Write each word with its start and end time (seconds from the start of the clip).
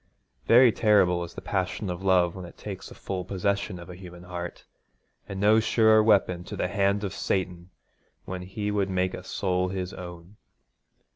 Very 0.47 0.71
terrible 0.71 1.23
is 1.23 1.35
the 1.35 1.43
passion 1.45 1.87
of 1.91 2.01
love 2.01 2.33
when 2.35 2.43
it 2.43 2.57
takes 2.57 2.89
full 2.89 3.23
possession 3.23 3.77
of 3.77 3.87
a 3.87 3.93
human 3.95 4.23
heart, 4.23 4.65
and 5.29 5.39
no 5.39 5.59
surer 5.59 6.01
weapon 6.01 6.43
to 6.45 6.55
the 6.55 6.69
hand 6.69 7.03
of 7.03 7.13
Satan 7.13 7.69
when 8.25 8.41
he 8.41 8.71
would 8.71 8.89
make 8.89 9.13
a 9.13 9.23
soul 9.23 9.67
his 9.67 9.93
own. 9.93 10.37